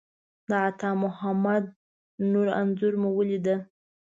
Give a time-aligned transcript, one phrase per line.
[0.49, 1.63] د عطامحمد
[2.31, 3.55] نور انځور مو ولیده.